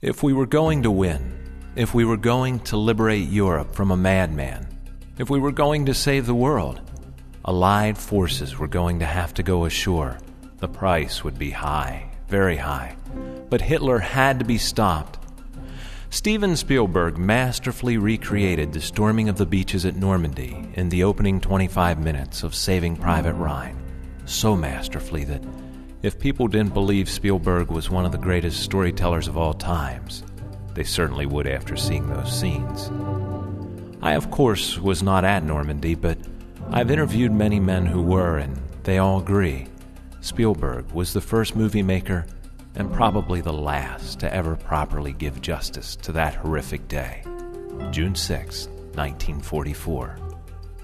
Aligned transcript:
If 0.00 0.22
we 0.22 0.32
were 0.32 0.46
going 0.46 0.84
to 0.84 0.92
win, 0.92 1.72
if 1.74 1.92
we 1.92 2.04
were 2.04 2.16
going 2.16 2.60
to 2.60 2.76
liberate 2.76 3.28
Europe 3.28 3.74
from 3.74 3.90
a 3.90 3.96
madman, 3.96 4.68
if 5.18 5.28
we 5.28 5.40
were 5.40 5.50
going 5.50 5.86
to 5.86 5.92
save 5.92 6.26
the 6.26 6.36
world, 6.36 6.80
Allied 7.44 7.98
forces 7.98 8.56
were 8.56 8.68
going 8.68 9.00
to 9.00 9.06
have 9.06 9.34
to 9.34 9.42
go 9.42 9.64
ashore. 9.64 10.18
The 10.58 10.68
price 10.68 11.24
would 11.24 11.36
be 11.36 11.50
high, 11.50 12.12
very 12.28 12.58
high. 12.58 12.94
But 13.50 13.60
Hitler 13.60 13.98
had 13.98 14.38
to 14.38 14.44
be 14.44 14.56
stopped. 14.56 15.18
Steven 16.10 16.54
Spielberg 16.54 17.18
masterfully 17.18 17.98
recreated 17.98 18.72
the 18.72 18.80
storming 18.80 19.28
of 19.28 19.36
the 19.36 19.46
beaches 19.46 19.84
at 19.84 19.96
Normandy 19.96 20.70
in 20.74 20.90
the 20.90 21.02
opening 21.02 21.40
25 21.40 21.98
minutes 21.98 22.44
of 22.44 22.54
Saving 22.54 22.94
Private 22.94 23.34
Ryan. 23.34 23.76
So 24.26 24.54
masterfully 24.54 25.24
that 25.24 25.42
if 26.02 26.18
people 26.18 26.46
didn't 26.46 26.74
believe 26.74 27.08
Spielberg 27.08 27.70
was 27.70 27.90
one 27.90 28.06
of 28.06 28.12
the 28.12 28.18
greatest 28.18 28.60
storytellers 28.60 29.26
of 29.26 29.36
all 29.36 29.54
times, 29.54 30.22
they 30.74 30.84
certainly 30.84 31.26
would 31.26 31.46
after 31.46 31.76
seeing 31.76 32.08
those 32.08 32.38
scenes. 32.38 32.90
I, 34.00 34.12
of 34.12 34.30
course, 34.30 34.78
was 34.78 35.02
not 35.02 35.24
at 35.24 35.42
Normandy, 35.42 35.96
but 35.96 36.18
I've 36.70 36.90
interviewed 36.90 37.32
many 37.32 37.58
men 37.58 37.84
who 37.84 38.00
were, 38.00 38.38
and 38.38 38.56
they 38.84 38.98
all 38.98 39.18
agree. 39.18 39.66
Spielberg 40.20 40.90
was 40.92 41.12
the 41.12 41.20
first 41.20 41.56
movie 41.56 41.82
maker 41.82 42.26
and 42.76 42.92
probably 42.92 43.40
the 43.40 43.52
last 43.52 44.20
to 44.20 44.32
ever 44.32 44.54
properly 44.54 45.12
give 45.12 45.40
justice 45.40 45.96
to 45.96 46.12
that 46.12 46.34
horrific 46.34 46.86
day. 46.86 47.24
June 47.90 48.14
6, 48.14 48.66
1944, 48.94 50.18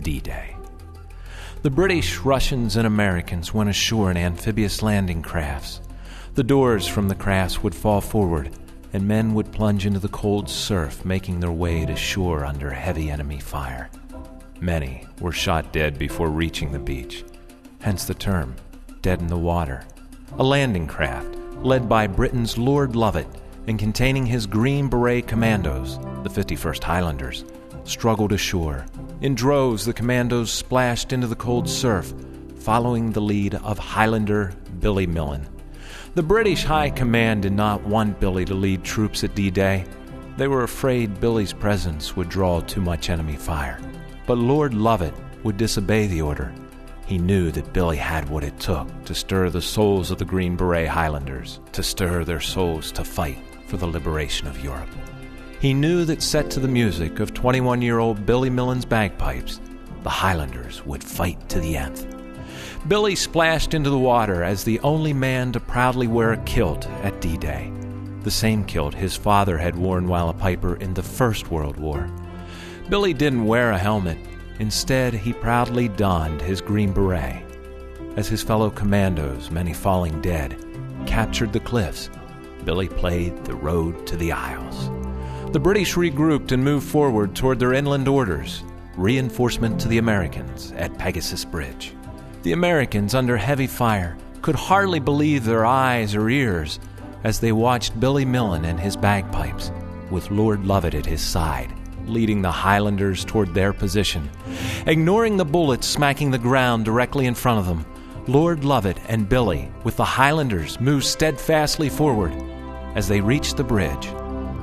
D 0.00 0.20
Day. 0.20 0.55
The 1.62 1.70
British, 1.70 2.18
Russians, 2.18 2.76
and 2.76 2.86
Americans 2.86 3.52
went 3.52 3.70
ashore 3.70 4.10
in 4.10 4.16
amphibious 4.16 4.82
landing 4.82 5.22
crafts. 5.22 5.80
The 6.34 6.44
doors 6.44 6.86
from 6.86 7.08
the 7.08 7.14
crafts 7.14 7.62
would 7.62 7.74
fall 7.74 8.00
forward, 8.00 8.50
and 8.92 9.08
men 9.08 9.34
would 9.34 9.52
plunge 9.52 9.86
into 9.86 9.98
the 9.98 10.08
cold 10.08 10.48
surf, 10.48 11.04
making 11.04 11.40
their 11.40 11.50
way 11.50 11.84
to 11.86 11.96
shore 11.96 12.44
under 12.44 12.70
heavy 12.70 13.10
enemy 13.10 13.40
fire. 13.40 13.90
Many 14.60 15.06
were 15.20 15.32
shot 15.32 15.72
dead 15.72 15.98
before 15.98 16.30
reaching 16.30 16.72
the 16.72 16.78
beach, 16.78 17.24
hence 17.80 18.04
the 18.04 18.14
term 18.14 18.54
dead 19.02 19.20
in 19.20 19.26
the 19.26 19.38
water. 19.38 19.84
A 20.38 20.44
landing 20.44 20.86
craft 20.86 21.36
led 21.62 21.88
by 21.88 22.06
Britain's 22.06 22.58
Lord 22.58 22.92
Lovat 22.92 23.26
and 23.66 23.78
containing 23.78 24.26
his 24.26 24.46
Green 24.46 24.88
Beret 24.88 25.26
commandos, 25.26 25.98
the 26.22 26.30
51st 26.30 26.82
Highlanders, 26.82 27.44
struggled 27.84 28.32
ashore. 28.32 28.84
In 29.22 29.34
droves, 29.34 29.86
the 29.86 29.94
commandos 29.94 30.52
splashed 30.52 31.10
into 31.10 31.26
the 31.26 31.34
cold 31.34 31.66
surf, 31.68 32.12
following 32.58 33.12
the 33.12 33.20
lead 33.20 33.54
of 33.54 33.78
Highlander 33.78 34.52
Billy 34.78 35.06
Millin. 35.06 35.46
The 36.14 36.22
British 36.22 36.64
High 36.64 36.90
Command 36.90 37.42
did 37.42 37.54
not 37.54 37.82
want 37.82 38.20
Billy 38.20 38.44
to 38.44 38.54
lead 38.54 38.84
troops 38.84 39.24
at 39.24 39.34
D 39.34 39.50
Day. 39.50 39.86
They 40.36 40.48
were 40.48 40.64
afraid 40.64 41.18
Billy's 41.18 41.54
presence 41.54 42.14
would 42.14 42.28
draw 42.28 42.60
too 42.60 42.82
much 42.82 43.08
enemy 43.08 43.36
fire. 43.36 43.80
But 44.26 44.36
Lord 44.36 44.72
Lovat 44.72 45.14
would 45.44 45.56
disobey 45.56 46.08
the 46.08 46.20
order. 46.20 46.52
He 47.06 47.16
knew 47.16 47.50
that 47.52 47.72
Billy 47.72 47.96
had 47.96 48.28
what 48.28 48.44
it 48.44 48.60
took 48.60 48.86
to 49.06 49.14
stir 49.14 49.48
the 49.48 49.62
souls 49.62 50.10
of 50.10 50.18
the 50.18 50.26
Green 50.26 50.56
Beret 50.56 50.88
Highlanders, 50.88 51.60
to 51.72 51.82
stir 51.82 52.22
their 52.24 52.40
souls 52.40 52.92
to 52.92 53.04
fight 53.04 53.38
for 53.66 53.78
the 53.78 53.86
liberation 53.86 54.46
of 54.46 54.62
Europe. 54.62 54.90
He 55.60 55.72
knew 55.72 56.04
that 56.04 56.22
set 56.22 56.50
to 56.50 56.60
the 56.60 56.68
music 56.68 57.18
of 57.18 57.32
21 57.32 57.80
year 57.80 57.98
old 57.98 58.26
Billy 58.26 58.50
Millin's 58.50 58.84
bagpipes, 58.84 59.60
the 60.02 60.10
Highlanders 60.10 60.84
would 60.84 61.02
fight 61.02 61.48
to 61.48 61.60
the 61.60 61.76
nth. 61.76 62.06
Billy 62.88 63.16
splashed 63.16 63.72
into 63.72 63.88
the 63.88 63.98
water 63.98 64.44
as 64.44 64.64
the 64.64 64.78
only 64.80 65.12
man 65.14 65.52
to 65.52 65.60
proudly 65.60 66.06
wear 66.06 66.32
a 66.32 66.42
kilt 66.44 66.86
at 67.02 67.20
D 67.22 67.38
Day, 67.38 67.72
the 68.22 68.30
same 68.30 68.64
kilt 68.64 68.94
his 68.94 69.16
father 69.16 69.56
had 69.56 69.76
worn 69.76 70.08
while 70.08 70.28
a 70.28 70.34
piper 70.34 70.76
in 70.76 70.92
the 70.92 71.02
First 71.02 71.50
World 71.50 71.78
War. 71.78 72.10
Billy 72.90 73.14
didn't 73.14 73.46
wear 73.46 73.72
a 73.72 73.78
helmet. 73.78 74.18
Instead, 74.58 75.14
he 75.14 75.32
proudly 75.32 75.88
donned 75.88 76.40
his 76.40 76.60
green 76.60 76.92
beret. 76.92 77.42
As 78.16 78.28
his 78.28 78.42
fellow 78.42 78.70
commandos, 78.70 79.50
many 79.50 79.72
falling 79.72 80.20
dead, 80.20 80.56
captured 81.06 81.52
the 81.52 81.60
cliffs, 81.60 82.10
Billy 82.64 82.88
played 82.88 83.44
the 83.44 83.54
road 83.54 84.06
to 84.06 84.16
the 84.16 84.32
Isles. 84.32 84.90
The 85.52 85.60
British 85.60 85.94
regrouped 85.94 86.52
and 86.52 86.62
moved 86.62 86.86
forward 86.86 87.34
toward 87.34 87.58
their 87.58 87.72
inland 87.72 88.08
orders, 88.08 88.62
reinforcement 88.96 89.80
to 89.80 89.88
the 89.88 89.98
Americans 89.98 90.72
at 90.76 90.98
Pegasus 90.98 91.44
Bridge. 91.44 91.94
The 92.42 92.52
Americans, 92.52 93.14
under 93.14 93.36
heavy 93.36 93.66
fire, 93.66 94.18
could 94.42 94.56
hardly 94.56 95.00
believe 95.00 95.44
their 95.44 95.64
eyes 95.64 96.14
or 96.14 96.28
ears 96.28 96.78
as 97.24 97.40
they 97.40 97.52
watched 97.52 97.98
Billy 97.98 98.24
Millin 98.24 98.64
and 98.66 98.78
his 98.78 98.96
bagpipes, 98.96 99.72
with 100.10 100.30
Lord 100.30 100.62
Lovat 100.64 100.94
at 100.94 101.06
his 101.06 101.22
side, 101.22 101.72
leading 102.06 102.42
the 102.42 102.52
Highlanders 102.52 103.24
toward 103.24 103.54
their 103.54 103.72
position. 103.72 104.28
Ignoring 104.86 105.36
the 105.36 105.44
bullets 105.44 105.86
smacking 105.86 106.30
the 106.30 106.38
ground 106.38 106.84
directly 106.84 107.26
in 107.26 107.34
front 107.34 107.60
of 107.60 107.66
them, 107.66 107.86
Lord 108.28 108.60
Lovat 108.60 108.98
and 109.08 109.28
Billy, 109.28 109.70
with 109.84 109.96
the 109.96 110.04
Highlanders, 110.04 110.80
moved 110.80 111.04
steadfastly 111.04 111.88
forward. 111.88 112.34
As 112.94 113.08
they 113.08 113.20
reached 113.20 113.56
the 113.56 113.64
bridge, 113.64 114.08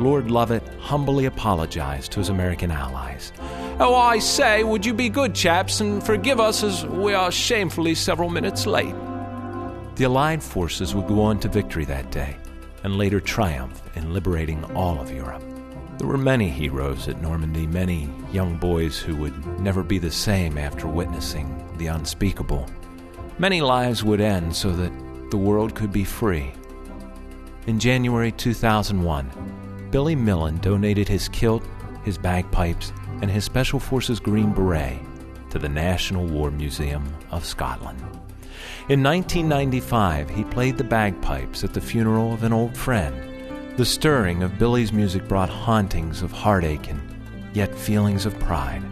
Lord 0.00 0.28
Lovat 0.28 0.66
humbly 0.78 1.26
apologized 1.26 2.12
to 2.12 2.20
his 2.20 2.30
American 2.30 2.70
allies. 2.70 3.32
Oh, 3.78 3.94
I 3.94 4.18
say, 4.18 4.64
would 4.64 4.86
you 4.86 4.94
be 4.94 5.10
good 5.10 5.34
chaps 5.34 5.80
and 5.80 6.02
forgive 6.02 6.40
us 6.40 6.62
as 6.62 6.86
we 6.86 7.12
are 7.12 7.30
shamefully 7.30 7.94
several 7.94 8.30
minutes 8.30 8.66
late? 8.66 8.94
The 9.96 10.04
Allied 10.04 10.42
forces 10.42 10.94
would 10.94 11.06
go 11.06 11.20
on 11.20 11.38
to 11.40 11.48
victory 11.48 11.84
that 11.84 12.10
day 12.10 12.34
and 12.82 12.96
later 12.96 13.20
triumph 13.20 13.82
in 13.94 14.14
liberating 14.14 14.64
all 14.74 14.98
of 14.98 15.10
Europe. 15.12 15.42
There 15.98 16.08
were 16.08 16.16
many 16.16 16.48
heroes 16.48 17.06
at 17.06 17.20
Normandy, 17.20 17.66
many 17.66 18.08
young 18.32 18.56
boys 18.56 18.98
who 18.98 19.14
would 19.16 19.60
never 19.60 19.82
be 19.82 19.98
the 19.98 20.10
same 20.10 20.56
after 20.56 20.86
witnessing 20.86 21.62
the 21.76 21.88
unspeakable. 21.88 22.66
Many 23.38 23.60
lives 23.60 24.02
would 24.02 24.22
end 24.22 24.56
so 24.56 24.72
that 24.72 24.92
the 25.30 25.36
world 25.36 25.74
could 25.74 25.92
be 25.92 26.04
free. 26.04 26.52
In 27.66 27.78
January 27.78 28.32
2001, 28.32 29.30
Billy 29.90 30.14
Millin 30.14 30.58
donated 30.58 31.08
his 31.08 31.28
kilt, 31.28 31.64
his 32.04 32.16
bagpipes, 32.16 32.92
and 33.22 33.30
his 33.30 33.44
Special 33.44 33.80
Forces 33.80 34.20
Green 34.20 34.52
Beret 34.52 35.00
to 35.50 35.58
the 35.58 35.68
National 35.68 36.26
War 36.26 36.50
Museum 36.50 37.12
of 37.30 37.44
Scotland. 37.44 37.98
In 38.88 39.02
1995, 39.02 40.30
he 40.30 40.44
played 40.44 40.78
the 40.78 40.84
bagpipes 40.84 41.64
at 41.64 41.74
the 41.74 41.80
funeral 41.80 42.32
of 42.32 42.44
an 42.44 42.52
old 42.52 42.76
friend 42.76 43.30
the 43.76 43.86
stirring 43.86 44.42
of 44.42 44.58
Billy's 44.58 44.92
music 44.92 45.26
brought 45.26 45.48
hauntings 45.48 46.20
of 46.20 46.32
heartache 46.32 46.90
and 46.90 47.00
yet 47.54 47.74
feelings 47.74 48.26
of 48.26 48.38
pride. 48.38 48.82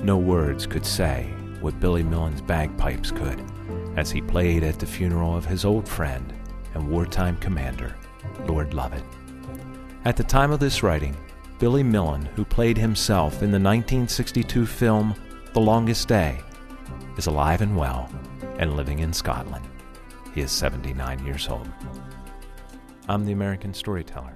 No 0.00 0.16
words 0.16 0.64
could 0.64 0.86
say 0.86 1.24
what 1.60 1.80
Billy 1.80 2.04
Millin's 2.04 2.40
bagpipes 2.40 3.10
could 3.10 3.42
as 3.96 4.12
he 4.12 4.22
played 4.22 4.62
at 4.62 4.78
the 4.78 4.86
funeral 4.86 5.36
of 5.36 5.44
his 5.44 5.64
old 5.64 5.88
friend 5.88 6.32
and 6.74 6.88
wartime 6.88 7.36
commander, 7.38 7.96
Lord 8.46 8.70
Lovat. 8.70 9.02
At 10.04 10.16
the 10.16 10.24
time 10.24 10.50
of 10.50 10.58
this 10.58 10.82
writing, 10.82 11.16
Billy 11.60 11.84
Millin, 11.84 12.24
who 12.34 12.44
played 12.44 12.76
himself 12.76 13.34
in 13.34 13.52
the 13.52 13.60
1962 13.60 14.66
film 14.66 15.14
The 15.52 15.60
Longest 15.60 16.08
Day, 16.08 16.40
is 17.16 17.26
alive 17.26 17.60
and 17.60 17.76
well 17.76 18.10
and 18.58 18.74
living 18.74 18.98
in 18.98 19.12
Scotland. 19.12 19.64
He 20.34 20.40
is 20.40 20.50
79 20.50 21.24
years 21.24 21.48
old. 21.48 21.70
I'm 23.08 23.24
the 23.24 23.30
American 23.30 23.72
Storyteller. 23.72 24.34